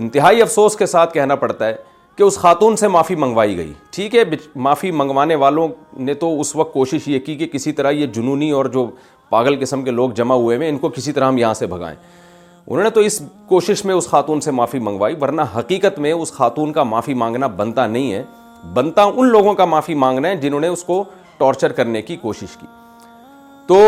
انتہائی 0.03 0.41
افسوس 0.41 0.75
کے 0.77 0.85
ساتھ 0.85 1.13
کہنا 1.13 1.35
پڑتا 1.45 1.67
ہے 1.67 1.75
کہ 2.17 2.23
اس 2.23 2.37
خاتون 2.39 2.75
سے 2.75 2.87
معافی 2.87 3.15
منگوائی 3.15 3.57
گئی 3.57 3.73
ٹھیک 3.93 4.15
ہے 4.15 4.23
معافی 4.65 4.91
منگوانے 4.99 5.35
والوں 5.45 5.67
نے 6.03 6.13
تو 6.23 6.39
اس 6.41 6.55
وقت 6.55 6.73
کوشش 6.73 7.07
یہ 7.07 7.19
کی 7.25 7.35
کہ 7.37 7.47
کسی 7.47 7.71
طرح 7.79 7.91
یہ 7.91 8.05
جنونی 8.13 8.49
اور 8.59 8.65
جو 8.77 8.89
پاگل 9.29 9.55
قسم 9.61 9.81
کے 9.83 9.91
لوگ 9.91 10.09
جمع 10.15 10.35
ہوئے 10.35 10.57
ہوئے 10.57 10.69
ان 10.69 10.77
کو 10.79 10.89
کسی 10.95 11.11
طرح 11.11 11.27
ہم 11.27 11.37
یہاں 11.37 11.53
سے 11.53 11.67
بھگائیں 11.67 11.95
انہوں 11.97 12.83
نے 12.83 12.89
تو 12.89 12.99
اس 12.99 13.21
کوشش 13.47 13.83
میں 13.85 13.95
اس 13.95 14.07
خاتون 14.09 14.41
سے 14.41 14.51
معافی 14.51 14.79
منگوائی 14.87 15.15
ورنہ 15.21 15.41
حقیقت 15.57 15.99
میں 16.05 16.11
اس 16.11 16.31
خاتون 16.33 16.73
کا 16.73 16.83
معافی 16.83 17.13
مانگنا 17.23 17.47
بنتا 17.59 17.85
نہیں 17.87 18.11
ہے 18.13 18.23
بنتا 18.73 19.03
ان 19.15 19.27
لوگوں 19.29 19.53
کا 19.53 19.65
معافی 19.73 19.93
مانگنا 20.03 20.27
ہے 20.29 20.35
جنہوں 20.37 20.59
نے 20.59 20.67
اس 20.67 20.83
کو 20.83 21.03
ٹارچر 21.37 21.71
کرنے 21.79 22.01
کی 22.01 22.15
کوشش 22.21 22.55
کی 22.59 22.67
تو 23.67 23.79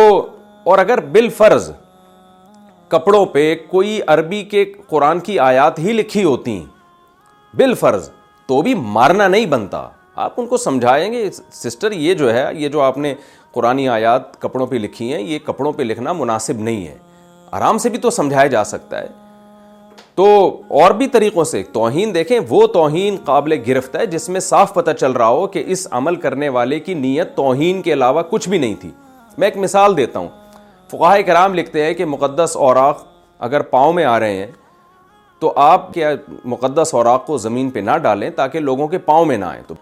اور 0.71 0.77
اگر 0.77 0.99
بالفرض 1.11 1.69
کپڑوں 2.91 3.25
پہ 3.33 3.53
کوئی 3.69 3.99
عربی 4.07 4.43
کے 4.51 4.65
قرآن 4.89 5.19
کی 5.27 5.39
آیات 5.39 5.79
ہی 5.79 5.93
لکھی 5.93 6.23
ہوتی 6.23 6.59
بالفرض 7.57 8.09
تو 8.47 8.61
بھی 8.61 8.73
مارنا 8.97 9.27
نہیں 9.27 9.45
بنتا 9.49 9.87
آپ 10.21 10.39
ان 10.39 10.45
کو 10.47 10.57
سمجھائیں 10.57 11.11
گے 11.11 11.29
سسٹر 11.53 11.91
یہ 11.91 12.13
جو 12.21 12.33
ہے 12.33 12.43
یہ 12.59 12.69
جو 12.69 12.79
آپ 12.81 12.97
نے 12.97 13.13
قرآن 13.53 13.77
آیات 13.91 14.39
کپڑوں 14.41 14.65
پہ 14.67 14.75
لکھی 14.75 15.11
ہیں 15.13 15.19
یہ 15.21 15.39
کپڑوں 15.45 15.71
پہ 15.73 15.83
لکھنا 15.83 16.13
مناسب 16.13 16.59
نہیں 16.63 16.85
ہے 16.87 16.97
آرام 17.59 17.77
سے 17.83 17.89
بھی 17.89 17.97
تو 18.05 18.09
سمجھایا 18.15 18.47
جا 18.55 18.63
سکتا 18.73 18.99
ہے 19.01 19.07
تو 20.15 20.25
اور 20.81 20.91
بھی 21.01 21.07
طریقوں 21.07 21.43
سے 21.53 21.61
توہین 21.73 22.13
دیکھیں 22.15 22.37
وہ 22.49 22.65
توہین 22.73 23.17
قابل 23.25 23.57
گرفت 23.67 23.95
ہے 23.99 24.05
جس 24.17 24.27
میں 24.29 24.39
صاف 24.49 24.73
پتہ 24.73 24.91
چل 24.99 25.11
رہا 25.21 25.27
ہو 25.29 25.47
کہ 25.53 25.63
اس 25.75 25.87
عمل 26.01 26.15
کرنے 26.25 26.49
والے 26.59 26.79
کی 26.89 26.93
نیت 27.07 27.35
توہین 27.35 27.81
کے 27.81 27.93
علاوہ 27.93 28.21
کچھ 28.29 28.49
بھی 28.49 28.57
نہیں 28.57 28.75
تھی 28.81 28.91
میں 29.37 29.47
ایک 29.47 29.57
مثال 29.63 29.97
دیتا 29.97 30.19
ہوں 30.19 30.27
فقاہ 30.91 31.17
کرام 31.27 31.53
لکھتے 31.53 31.85
ہیں 31.85 31.93
کہ 32.01 32.05
مقدس 32.15 32.57
اوراق 32.67 33.03
اگر 33.49 33.61
پاؤں 33.75 33.93
میں 33.99 34.05
آ 34.15 34.19
رہے 34.19 34.37
ہیں 34.45 34.51
تو 35.39 35.53
آپ 35.73 35.93
کیا 35.93 36.11
مقدس 36.55 36.93
اوراق 36.93 37.25
کو 37.25 37.37
زمین 37.47 37.69
پہ 37.75 37.79
نہ 37.91 37.97
ڈالیں 38.03 38.29
تاکہ 38.35 38.59
لوگوں 38.69 38.87
کے 38.87 38.97
پاؤں 39.11 39.25
میں 39.25 39.37
نہ 39.37 39.45
آئیں 39.45 39.61
تو 39.67 39.75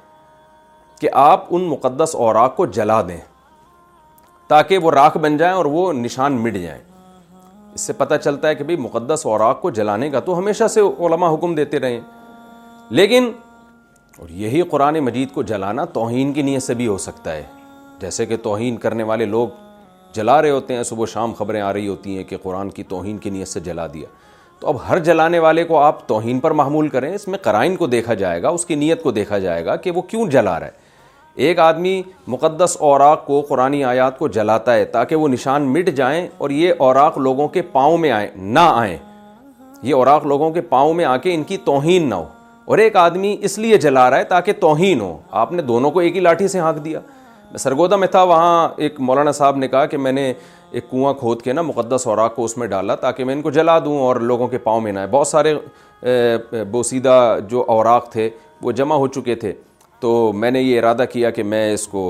کہ 1.00 1.10
آپ 1.22 1.46
ان 1.56 1.62
مقدس 1.70 2.16
اوراق 2.25 2.56
کو 2.56 2.66
جلا 2.77 3.01
دیں 3.08 3.18
تاکہ 4.50 4.77
وہ 4.84 4.92
راکھ 4.92 5.18
بن 5.22 5.36
جائیں 5.38 5.54
اور 5.56 5.66
وہ 5.72 5.92
نشان 5.94 6.38
مٹ 6.44 6.54
جائیں 6.62 6.82
اس 7.74 7.82
سے 7.88 7.94
پتہ 7.94 8.13
چلتا 8.24 8.48
ہے 8.48 8.56
کہ 8.56 8.63
بھائی 8.63 8.77
مقدس 8.82 9.25
اوراق 9.25 9.62
کو 9.62 9.70
جلانے 9.80 10.10
کا 10.10 10.20
تو 10.30 10.38
ہمیشہ 10.38 10.68
سے 10.74 10.82
علماء 11.08 11.34
حکم 11.34 11.54
دیتے 11.56 11.80
رہیں 11.80 12.00
لیکن 13.00 13.32
اور 14.20 14.30
یہی 14.44 14.62
قرآن 14.70 15.00
مجید 15.06 15.34
کو 15.34 15.42
جلانا 15.51 15.86
توہین 15.94 16.32
کی 16.34 16.42
نیت 16.42 16.63
سے 16.63 16.74
بھی 16.74 16.88
ہو 16.88 16.98
سکتا 16.98 17.34
ہے 17.36 17.44
جیسے 18.01 18.25
کہ 18.25 18.38
توہین 18.44 18.77
کرنے 18.77 19.04
والے 19.12 19.25
لوگ 19.25 19.48
جلا 20.13 20.42
رہے 20.42 20.50
ہوتے 20.50 20.75
ہیں 20.75 20.84
صبح 20.84 21.06
شام 21.13 21.34
خبریں 21.38 21.62
آ 21.62 21.72
رہی 21.74 21.88
ہوتی 21.88 22.18
ہیں 22.18 22.24
کہ 22.30 22.38
قرآن 22.44 22.70
کی 22.77 22.84
توہین 22.94 23.18
کی 23.25 23.30
نیت 23.30 23.48
سے 23.48 23.60
جلا 23.60 23.86
دیا 23.94 24.08
تو 24.60 24.68
اب 24.68 24.75
ہر 24.88 25.00
جلانے 25.08 25.39
والے 25.39 25.63
کو 25.63 25.77
آپ 25.80 26.08
توہین 26.08 26.39
پر 26.39 26.51
معمول 26.62 26.88
کریں 26.89 27.13
اس 27.13 27.27
میں 27.27 27.39
قرائن 27.42 27.75
کو 27.77 27.88
دیکھا 27.88 28.13
جائے 28.24 28.42
گا 28.44 28.50
اس 28.50 28.66
کی 28.66 28.75
نیت 28.75 29.04
کو 29.04 29.12
دیکھا 29.12 29.38
جائے 29.39 29.66
گا 29.66 29.75
کہ 29.84 29.92
وہ 29.96 30.01
کیوں 30.13 30.25
جلا 30.30 30.60
رہا 30.60 30.68
ہے 30.68 30.86
ایک 31.46 31.60
آدمی 31.60 32.01
مقدس 32.27 32.75
اوراق 32.82 33.25
کو 33.25 33.39
قرآن 33.48 33.74
آیات 33.88 34.17
کو 34.20 34.27
جلاتا 34.36 34.74
ہے 34.75 34.86
تاکہ 34.94 35.15
وہ 35.15 35.27
نشان 35.29 35.63
مٹ 35.74 35.89
جائیں 35.96 36.27
اور 36.38 36.50
یہ 36.50 36.74
اوراق 36.86 37.17
لوگوں 37.17 37.48
کے 37.48 37.62
پاؤں 37.72 37.98
میں 37.98 38.12
آئیں 38.12 38.27
نہ 38.36 38.60
آئیں 38.74 38.98
یہ 39.84 39.94
اوراق 39.96 40.25
لوگوں 40.27 40.50
کے 40.51 40.62
پاؤں 40.72 40.94
میں 40.94 41.06
آ 41.06 41.15
کے 41.24 41.34
ان 41.34 41.44
کی 41.48 41.58
توہین 41.65 42.10
نہ 42.10 42.15
ہو 42.15 42.25
اور 42.70 42.77
ایک 42.86 42.96
آدمی 43.01 43.36
اس 43.48 43.58
لیے 43.58 43.77
جلا 43.84 44.10
رہا 44.10 44.17
ہے 44.20 44.24
تاکہ 44.34 44.53
توہین 44.62 45.01
ہو 45.01 45.17
آپ 45.41 45.51
نے 45.51 45.62
دونوں 45.63 45.91
کو 45.91 46.00
ایک 46.00 46.15
ہی 46.15 46.22
لاٹھی 46.22 46.48
سے 46.56 46.60
ہانک 46.60 46.84
دیا 46.86 47.00
سرگودا 47.60 47.96
میں 47.96 48.08
تھا 48.12 48.24
وہاں 48.32 48.67
ایک 48.86 49.00
مولانا 49.10 49.32
صاحب 49.32 49.58
نے 49.58 49.67
کہا 49.67 49.86
کہ 49.91 49.98
میں 49.98 50.12
نے 50.12 50.32
ایک 50.72 50.89
کنواں 50.89 51.13
کھود 51.20 51.41
کے 51.41 51.53
نا 51.53 51.62
مقدس 51.62 52.08
اوراق 52.08 52.36
کو 52.36 52.46
اس 52.46 52.58
میں 52.58 52.67
ڈالا 52.67 52.96
تاکہ 53.06 53.25
میں 53.25 53.34
ان 53.36 53.41
کو 53.41 53.51
جلا 53.51 53.77
دوں 53.86 53.98
اور 54.00 54.15
لوگوں 54.32 54.48
کے 54.48 54.58
پاؤں 54.65 54.82
میں 54.82 54.91
نہ 54.91 55.00
آئے 55.00 55.08
بہت 55.12 55.27
سارے 55.27 56.63
بوسیدہ 56.72 57.20
جو 57.50 57.63
اوراق 57.77 58.12
تھے 58.12 58.29
وہ 58.62 58.72
جمع 58.82 58.96
ہو 58.96 59.08
چکے 59.08 59.36
تھے 59.36 59.53
تو 60.00 60.32
میں 60.36 60.51
نے 60.51 60.62
یہ 60.62 60.80
ارادہ 60.80 61.04
کیا 61.12 61.30
کہ 61.38 61.44
میں 61.44 61.72
اس 61.74 61.88
کو 61.88 62.01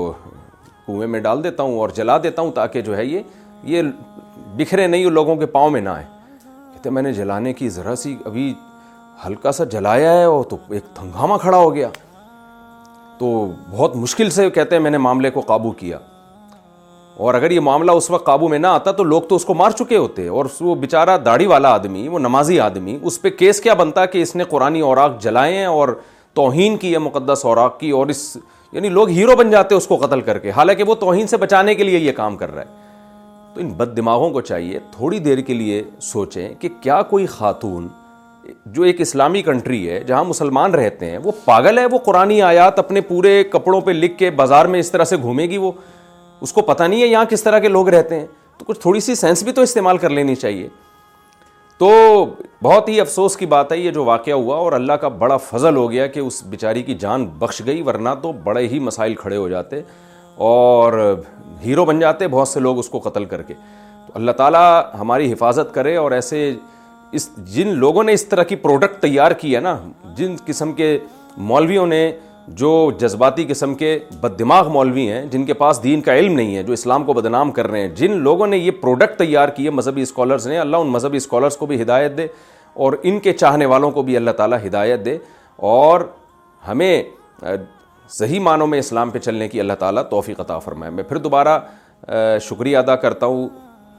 کنویں 0.86 1.06
میں 1.12 1.20
ڈال 1.20 1.42
دیتا 1.44 1.62
ہوں 1.62 1.78
اور 1.78 1.88
جلا 1.94 2.16
دیتا 2.22 2.42
ہوں 2.42 2.50
تاکہ 2.54 2.80
جو 2.88 2.96
ہے 2.96 3.04
یہ 3.04 3.22
یہ 3.74 3.82
بکھرے 4.56 4.86
نہیں 4.86 5.04
وہ 5.04 5.10
لوگوں 5.10 5.36
کے 5.36 5.46
پاؤں 5.54 5.70
میں 5.70 5.80
نہ 5.80 5.88
آئے 5.88 6.04
کہتے 6.72 6.90
میں 6.90 7.02
نے 7.02 7.12
جلانے 7.12 7.52
کی 7.52 7.68
ذرا 7.70 7.94
سی 8.02 8.16
ابھی 8.26 8.52
ہلکا 9.26 9.52
سا 9.52 9.64
جلایا 9.76 10.12
ہے 10.18 10.24
اور 10.24 10.44
تو 10.50 10.56
ایک 10.70 10.94
تھنگامہ 10.94 11.36
کھڑا 11.40 11.56
ہو 11.58 11.74
گیا 11.74 11.88
تو 13.18 13.30
بہت 13.70 13.96
مشکل 13.96 14.30
سے 14.30 14.48
کہتے 14.54 14.76
ہیں 14.76 14.82
میں 14.82 14.90
نے 14.90 14.98
معاملے 15.06 15.30
کو 15.30 15.40
قابو 15.46 15.70
کیا 15.80 15.98
اور 17.26 17.34
اگر 17.34 17.50
یہ 17.50 17.60
معاملہ 17.68 17.90
اس 18.00 18.10
وقت 18.10 18.24
قابو 18.26 18.48
میں 18.48 18.58
نہ 18.58 18.66
آتا 18.66 18.90
تو 18.98 19.04
لوگ 19.04 19.22
تو 19.28 19.36
اس 19.36 19.44
کو 19.44 19.54
مار 19.54 19.70
چکے 19.78 19.96
ہوتے 19.96 20.26
اور 20.28 20.46
وہ 20.60 20.74
بیچارہ 20.84 21.16
داڑھی 21.24 21.46
والا 21.52 21.72
آدمی 21.74 22.06
وہ 22.08 22.18
نمازی 22.18 22.60
آدمی 22.60 22.96
اس 23.02 23.20
پہ 23.22 23.30
کیس 23.40 23.60
کیا 23.60 23.74
بنتا 23.80 24.04
کہ 24.12 24.22
اس 24.22 24.34
نے 24.36 24.44
قرآن 24.50 24.80
اوراق 24.82 25.20
جلائے 25.22 25.50
جلائیں 25.52 25.64
اور 25.78 25.88
توہین 26.38 26.76
کی 26.78 26.92
ہے 26.92 26.98
مقدس 26.98 27.44
اوراق 27.44 27.78
کی 27.78 27.88
اور 27.98 28.06
اس 28.12 28.18
یعنی 28.72 28.88
لوگ 28.98 29.08
ہیرو 29.10 29.34
بن 29.36 29.48
جاتے 29.50 29.74
ہیں 29.74 29.76
اس 29.82 29.86
کو 29.88 29.96
قتل 30.04 30.20
کر 30.28 30.38
کے 30.38 30.50
حالانکہ 30.56 30.84
وہ 30.88 30.94
توہین 31.04 31.26
سے 31.26 31.36
بچانے 31.44 31.74
کے 31.74 31.84
لیے 31.84 31.98
یہ 31.98 32.12
کام 32.18 32.36
کر 32.36 32.52
رہا 32.54 32.62
ہے 32.62 33.50
تو 33.54 33.60
ان 33.60 33.68
بد 33.76 33.96
دماغوں 33.96 34.28
کو 34.30 34.40
چاہیے 34.50 34.78
تھوڑی 34.96 35.18
دیر 35.26 35.40
کے 35.48 35.54
لیے 35.54 35.82
سوچیں 36.10 36.48
کہ 36.60 36.68
کیا 36.82 37.00
کوئی 37.14 37.26
خاتون 37.36 37.88
جو 38.76 38.82
ایک 38.90 39.00
اسلامی 39.00 39.42
کنٹری 39.42 39.80
ہے 39.88 39.98
جہاں 40.10 40.24
مسلمان 40.24 40.74
رہتے 40.74 41.10
ہیں 41.10 41.18
وہ 41.24 41.32
پاگل 41.44 41.78
ہے 41.78 41.86
وہ 41.92 41.98
قرآن 42.04 42.40
آیات 42.52 42.78
اپنے 42.78 43.00
پورے 43.10 43.42
کپڑوں 43.52 43.80
پہ 43.86 43.90
لکھ 44.02 44.16
کے 44.18 44.30
بازار 44.42 44.66
میں 44.74 44.80
اس 44.80 44.90
طرح 44.90 45.04
سے 45.12 45.16
گھومے 45.22 45.46
گی 45.50 45.56
وہ 45.64 45.72
اس 46.46 46.52
کو 46.52 46.62
پتہ 46.70 46.82
نہیں 46.90 47.02
ہے 47.02 47.06
یہاں 47.06 47.24
کس 47.30 47.42
طرح 47.42 47.58
کے 47.64 47.68
لوگ 47.78 47.88
رہتے 47.96 48.20
ہیں 48.20 48.26
تو 48.58 48.64
کچھ 48.68 48.80
تھوڑی 48.80 49.00
سی 49.10 49.14
سینس 49.24 49.42
بھی 49.42 49.52
تو 49.52 49.62
استعمال 49.70 49.98
کر 50.04 50.10
لینی 50.20 50.34
چاہیے 50.44 50.68
تو 51.78 51.90
بہت 52.62 52.88
ہی 52.88 53.00
افسوس 53.00 53.36
کی 53.36 53.46
بات 53.46 53.72
ہے 53.72 53.76
یہ 53.78 53.90
جو 53.96 54.04
واقعہ 54.04 54.32
ہوا 54.34 54.56
اور 54.58 54.72
اللہ 54.72 54.92
کا 55.00 55.08
بڑا 55.22 55.36
فضل 55.48 55.76
ہو 55.76 55.90
گیا 55.90 56.06
کہ 56.14 56.20
اس 56.20 56.42
بیچاری 56.50 56.82
کی 56.82 56.94
جان 57.04 57.26
بخش 57.38 57.60
گئی 57.66 57.82
ورنہ 57.86 58.10
تو 58.22 58.32
بڑے 58.44 58.66
ہی 58.68 58.78
مسائل 58.86 59.14
کھڑے 59.14 59.36
ہو 59.36 59.48
جاتے 59.48 59.80
اور 60.48 60.92
ہیرو 61.64 61.84
بن 61.84 61.98
جاتے 62.00 62.28
بہت 62.28 62.48
سے 62.48 62.60
لوگ 62.60 62.78
اس 62.78 62.88
کو 62.88 62.98
قتل 63.04 63.24
کر 63.34 63.42
کے 63.42 63.54
تو 64.06 64.12
اللہ 64.16 64.32
تعالیٰ 64.40 64.64
ہماری 65.00 65.32
حفاظت 65.32 65.72
کرے 65.74 65.96
اور 65.96 66.10
ایسے 66.18 66.52
اس 67.18 67.28
جن 67.54 67.68
لوگوں 67.84 68.04
نے 68.04 68.12
اس 68.12 68.24
طرح 68.28 68.42
کی 68.52 68.56
پروڈکٹ 68.66 69.00
تیار 69.02 69.32
کی 69.40 69.54
ہے 69.54 69.60
نا 69.60 69.76
جن 70.16 70.34
قسم 70.46 70.72
کے 70.82 70.96
مولویوں 71.52 71.86
نے 71.86 72.10
جو 72.56 72.70
جذباتی 72.98 73.44
قسم 73.48 73.74
کے 73.74 73.98
بد 74.20 74.38
دماغ 74.38 74.68
مولوی 74.72 75.08
ہیں 75.10 75.24
جن 75.30 75.44
کے 75.46 75.54
پاس 75.54 75.82
دین 75.82 76.00
کا 76.02 76.14
علم 76.18 76.34
نہیں 76.34 76.56
ہے 76.56 76.62
جو 76.62 76.72
اسلام 76.72 77.04
کو 77.04 77.12
بدنام 77.14 77.50
کر 77.52 77.68
رہے 77.70 77.80
ہیں 77.80 77.88
جن 77.94 78.12
لوگوں 78.22 78.46
نے 78.46 78.56
یہ 78.58 78.70
پروڈکٹ 78.80 79.18
تیار 79.18 79.48
کیے 79.56 79.70
مذہبی 79.70 80.02
اسکالرز 80.02 80.46
نے 80.48 80.58
اللہ 80.58 80.76
ان 80.76 80.88
مذہبی 80.92 81.16
اسکالرس 81.16 81.56
کو 81.56 81.66
بھی 81.66 81.80
ہدایت 81.82 82.16
دے 82.16 82.26
اور 82.86 82.92
ان 83.02 83.18
کے 83.20 83.32
چاہنے 83.32 83.66
والوں 83.66 83.90
کو 83.90 84.02
بھی 84.02 84.16
اللہ 84.16 84.30
تعالیٰ 84.36 84.58
ہدایت 84.66 85.04
دے 85.04 85.16
اور 85.70 86.00
ہمیں 86.68 87.02
صحیح 88.10 88.40
معنوں 88.40 88.66
میں 88.66 88.78
اسلام 88.78 89.10
پہ 89.10 89.18
چلنے 89.18 89.48
کی 89.48 89.60
اللہ 89.60 89.72
تعالیٰ 89.78 90.02
توفیق 90.10 90.40
عطا 90.40 90.58
فرمائے 90.58 90.92
میں 90.92 91.04
پھر 91.08 91.16
دوبارہ 91.28 91.58
شکریہ 92.48 92.78
ادا 92.78 92.96
کرتا 92.96 93.26
ہوں 93.26 93.48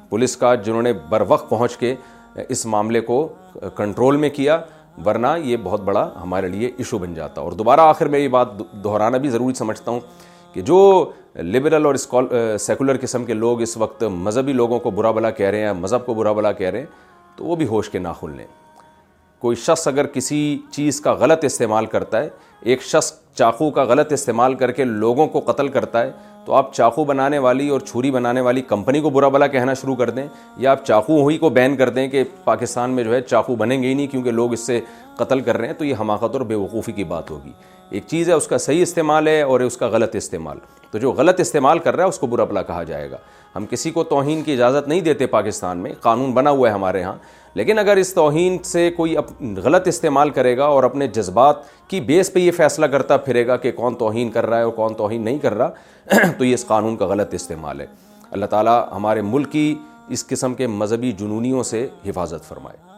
پولیس 0.09 0.35
کا 0.37 0.55
جنہوں 0.65 0.81
نے 0.81 0.93
بر 1.09 1.23
وقت 1.27 1.49
پہنچ 1.49 1.77
کے 1.77 1.95
اس 2.49 2.65
معاملے 2.73 2.99
کو 3.01 3.27
کنٹرول 3.75 4.17
میں 4.17 4.29
کیا 4.29 4.59
ورنہ 5.05 5.27
یہ 5.43 5.57
بہت 5.63 5.81
بڑا 5.81 6.09
ہمارے 6.21 6.47
لیے 6.49 6.67
ایشو 6.77 6.97
بن 6.99 7.13
جاتا 7.13 7.41
اور 7.41 7.51
دوبارہ 7.59 7.79
آخر 7.89 8.07
میں 8.13 8.19
یہ 8.19 8.27
بات 8.29 8.57
دہرانا 8.83 9.17
بھی 9.17 9.29
ضروری 9.29 9.53
سمجھتا 9.57 9.91
ہوں 9.91 9.99
کہ 10.53 10.61
جو 10.65 10.77
لبرل 11.37 11.85
اور 11.85 11.95
سیکولر 12.59 12.97
قسم 13.01 13.25
کے 13.25 13.33
لوگ 13.33 13.61
اس 13.61 13.75
وقت 13.77 14.03
مذہبی 14.13 14.53
لوگوں 14.53 14.79
کو 14.79 14.91
برا 14.91 15.11
بلا 15.11 15.29
کہہ 15.31 15.49
رہے 15.49 15.65
ہیں 15.65 15.73
مذہب 15.73 16.05
کو 16.05 16.13
برا 16.13 16.31
بلا 16.33 16.51
کہہ 16.51 16.69
رہے 16.69 16.79
ہیں 16.79 16.85
تو 17.37 17.45
وہ 17.45 17.55
بھی 17.55 17.67
ہوش 17.67 17.89
کے 17.89 17.99
نہ 17.99 18.07
کھل 18.19 18.31
لیں 18.37 18.45
کوئی 19.39 19.55
شخص 19.55 19.87
اگر 19.87 20.07
کسی 20.13 20.57
چیز 20.71 20.99
کا 21.01 21.11
غلط 21.19 21.43
استعمال 21.45 21.85
کرتا 21.93 22.19
ہے 22.23 22.29
ایک 22.71 22.81
شخص 22.83 23.11
چاقو 23.37 23.69
کا 23.71 23.83
غلط 23.91 24.11
استعمال 24.13 24.53
کر 24.63 24.71
کے 24.79 24.83
لوگوں 24.85 25.27
کو 25.35 25.39
قتل 25.51 25.67
کرتا 25.77 26.01
ہے 26.03 26.11
تو 26.45 26.53
آپ 26.55 26.73
چاقو 26.73 27.03
بنانے 27.05 27.37
والی 27.45 27.67
اور 27.69 27.79
چھری 27.91 28.11
بنانے 28.11 28.41
والی 28.41 28.61
کمپنی 28.67 29.01
کو 29.01 29.09
برا 29.09 29.27
بلا 29.29 29.47
کہنا 29.55 29.73
شروع 29.81 29.95
کر 29.95 30.09
دیں 30.09 30.25
یا 30.65 30.71
آپ 30.71 30.85
چاقو 30.85 31.21
ہوئی 31.21 31.37
کو 31.37 31.49
بین 31.57 31.75
کر 31.77 31.89
دیں 31.89 32.07
کہ 32.09 32.23
پاکستان 32.43 32.91
میں 32.95 33.03
جو 33.03 33.13
ہے 33.13 33.21
چاقو 33.21 33.55
بنیں 33.55 33.81
گے 33.83 33.87
ہی 33.87 33.93
نہیں 33.93 34.07
کیونکہ 34.11 34.31
لوگ 34.31 34.53
اس 34.53 34.65
سے 34.67 34.79
قتل 35.17 35.39
کر 35.49 35.57
رہے 35.57 35.67
ہیں 35.67 35.73
تو 35.79 35.85
یہ 35.85 35.95
حماقت 35.99 36.35
اور 36.35 36.41
بے 36.51 36.55
وقوفی 36.55 36.91
کی 36.91 37.03
بات 37.03 37.31
ہوگی 37.31 37.51
ایک 37.89 38.03
چیز 38.07 38.29
ہے 38.29 38.33
اس 38.33 38.47
کا 38.47 38.57
صحیح 38.57 38.81
استعمال 38.81 39.27
ہے 39.27 39.41
اور 39.41 39.59
اس 39.61 39.77
کا 39.77 39.87
غلط 39.91 40.15
استعمال 40.15 40.57
تو 40.91 40.97
جو 40.97 41.11
غلط 41.17 41.39
استعمال 41.39 41.79
کر 41.87 41.95
رہا 41.95 42.03
ہے 42.03 42.09
اس 42.09 42.19
کو 42.19 42.27
برا 42.27 42.43
بلا 42.43 42.61
کہا 42.63 42.83
جائے 42.83 43.09
گا 43.11 43.17
ہم 43.55 43.65
کسی 43.69 43.91
کو 43.91 44.03
توہین 44.03 44.41
کی 44.43 44.53
اجازت 44.53 44.87
نہیں 44.87 45.01
دیتے 45.01 45.25
پاکستان 45.27 45.77
میں 45.83 45.91
قانون 46.01 46.31
بنا 46.33 46.49
ہوا 46.49 46.69
ہے 46.69 46.73
ہمارے 46.73 47.01
ہاں 47.03 47.15
لیکن 47.53 47.79
اگر 47.79 47.97
اس 47.97 48.13
توہین 48.13 48.57
سے 48.63 48.89
کوئی 48.97 49.15
اپ 49.17 49.31
غلط 49.63 49.87
استعمال 49.87 50.29
کرے 50.29 50.55
گا 50.57 50.65
اور 50.73 50.83
اپنے 50.83 51.07
جذبات 51.13 51.63
کی 51.89 52.01
بیس 52.11 52.31
پہ 52.33 52.39
یہ 52.39 52.51
فیصلہ 52.57 52.85
کرتا 52.91 53.17
پھرے 53.27 53.45
گا 53.47 53.57
کہ 53.63 53.71
کون 53.75 53.95
توہین 53.99 54.31
کر 54.31 54.45
رہا 54.45 54.57
ہے 54.57 54.63
اور 54.63 54.73
کون 54.73 54.93
توہین 54.97 55.25
نہیں 55.25 55.39
کر 55.39 55.53
رہا 55.57 56.31
تو 56.37 56.45
یہ 56.45 56.53
اس 56.53 56.65
قانون 56.67 56.97
کا 56.97 57.05
غلط 57.07 57.33
استعمال 57.33 57.81
ہے 57.81 57.85
اللہ 58.31 58.45
تعالیٰ 58.45 58.81
ہمارے 58.91 59.21
ملک 59.33 59.51
کی 59.51 59.73
اس 60.15 60.25
قسم 60.27 60.53
کے 60.55 60.67
مذہبی 60.67 61.11
جنونیوں 61.19 61.63
سے 61.63 61.87
حفاظت 62.05 62.47
فرمائے 62.49 62.97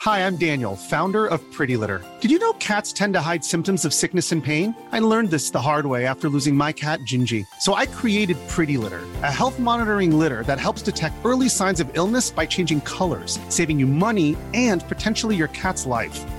Hi, 0.00 0.26
I'm 0.26 0.38
Daniel, 0.38 0.76
founder 0.76 1.26
of 1.26 1.44
Pretty 1.52 1.76
Litter. 1.76 2.02
Did 2.22 2.30
you 2.30 2.38
know 2.38 2.54
cats 2.54 2.90
tend 2.90 3.12
to 3.12 3.20
hide 3.20 3.44
symptoms 3.44 3.84
of 3.84 3.92
sickness 3.92 4.32
and 4.32 4.42
pain? 4.42 4.74
I 4.92 4.98
learned 5.00 5.28
this 5.28 5.50
the 5.50 5.60
hard 5.60 5.84
way 5.84 6.06
after 6.06 6.30
losing 6.30 6.56
my 6.56 6.72
cat, 6.72 7.00
Gingy. 7.00 7.46
So 7.58 7.74
I 7.74 7.84
created 7.84 8.38
Pretty 8.48 8.78
Litter, 8.78 9.02
a 9.22 9.30
health 9.30 9.58
monitoring 9.58 10.18
litter 10.18 10.42
that 10.44 10.58
helps 10.58 10.80
detect 10.80 11.22
early 11.22 11.50
signs 11.50 11.80
of 11.80 11.90
illness 11.98 12.30
by 12.30 12.46
changing 12.46 12.80
colors, 12.80 13.38
saving 13.50 13.78
you 13.78 13.86
money 13.86 14.38
and 14.54 14.82
potentially 14.88 15.36
your 15.36 15.48
cat's 15.48 15.84
life. 15.84 16.26